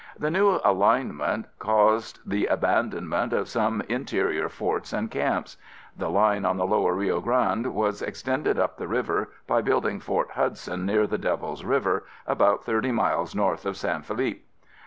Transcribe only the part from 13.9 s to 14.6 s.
Felipe.